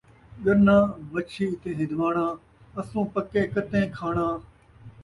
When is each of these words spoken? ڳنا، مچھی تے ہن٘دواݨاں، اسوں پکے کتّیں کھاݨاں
ڳنا، 0.43 0.77
مچھی 1.11 1.47
تے 1.61 1.69
ہن٘دواݨاں، 1.77 2.31
اسوں 2.79 3.03
پکے 3.13 3.43
کتّیں 3.53 3.87
کھاݨاں 3.95 4.33